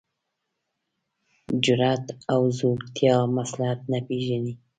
[1.63, 4.53] جرات او زړورتیا مصلحت نه پېژني.